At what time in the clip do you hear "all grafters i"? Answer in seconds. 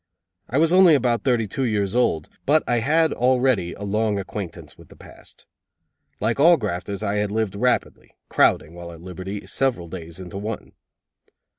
6.39-7.17